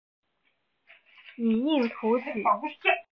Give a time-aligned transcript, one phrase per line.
[1.37, 2.43] 以应图谶。